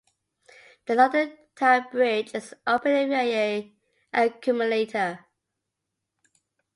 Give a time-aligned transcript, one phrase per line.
[0.87, 3.71] The London Tower Bridge is operated via
[4.13, 5.25] an accumulator.